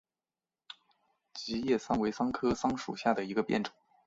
[1.35, 3.71] 戟叶桑为桑科桑属下的一个变种。